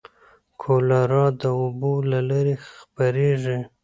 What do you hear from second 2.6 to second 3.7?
خپرېږي.